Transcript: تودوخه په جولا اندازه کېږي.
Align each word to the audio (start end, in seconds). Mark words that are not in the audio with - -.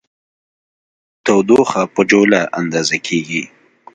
تودوخه 1.25 1.81
په 1.93 2.01
جولا 2.09 2.41
اندازه 2.59 2.97
کېږي. 3.07 3.43